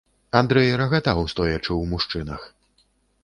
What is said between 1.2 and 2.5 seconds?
стоячы ў мужчынах.